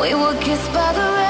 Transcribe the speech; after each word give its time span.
We 0.00 0.14
were 0.14 0.34
kissed 0.40 0.72
by 0.72 0.92
the 0.92 1.00
rain. 1.00 1.27